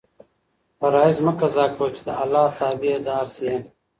[0.79, 3.51] فرایض مه قضا کوه چې د اللهﷻ تابع دار شې.